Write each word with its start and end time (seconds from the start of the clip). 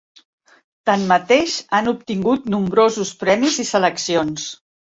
Tanmateix 0.89 1.57
han 1.79 1.91
obtingut 1.93 2.49
nombrosos 2.57 3.15
premis 3.25 3.63
i 3.67 3.71
seleccions. 3.77 4.53